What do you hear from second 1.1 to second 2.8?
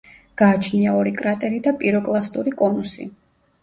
კრატერი და პიროკლასტური